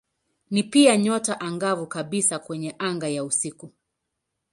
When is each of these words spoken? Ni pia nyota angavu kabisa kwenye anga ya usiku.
Ni 0.49 0.63
pia 0.63 0.97
nyota 0.97 1.39
angavu 1.41 1.87
kabisa 1.87 2.39
kwenye 2.39 2.75
anga 2.79 3.07
ya 3.09 3.23
usiku. 3.23 3.71